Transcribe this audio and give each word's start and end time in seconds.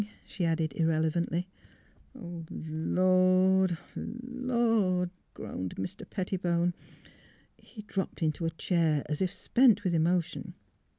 "she 0.25 0.45
added, 0.45 0.73
irrelevantly. 0.73 1.47
''Lord— 2.15 3.77
Lord!'' 4.25 5.11
groaned 5.35 5.75
Mr. 5.75 6.09
Pettibone. 6.09 6.73
He 7.55 7.83
dropped 7.83 8.23
into 8.23 8.47
a 8.47 8.49
chair, 8.49 9.03
as 9.07 9.21
if 9.21 9.31
spent 9.31 9.83
with 9.83 9.93
emotion. 9.93 10.55